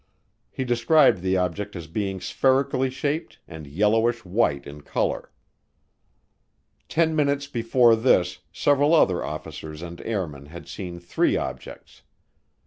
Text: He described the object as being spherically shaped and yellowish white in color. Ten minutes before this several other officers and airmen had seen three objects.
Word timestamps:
He 0.49 0.63
described 0.65 1.21
the 1.21 1.37
object 1.37 1.75
as 1.75 1.85
being 1.85 2.19
spherically 2.21 2.89
shaped 2.89 3.37
and 3.47 3.67
yellowish 3.67 4.25
white 4.25 4.65
in 4.65 4.81
color. 4.81 5.31
Ten 6.89 7.15
minutes 7.15 7.45
before 7.45 7.95
this 7.95 8.39
several 8.51 8.95
other 8.95 9.23
officers 9.23 9.83
and 9.83 10.01
airmen 10.01 10.47
had 10.47 10.67
seen 10.67 10.99
three 10.99 11.37
objects. 11.37 12.01